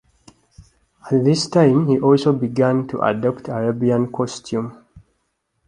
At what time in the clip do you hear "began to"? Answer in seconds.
2.33-3.01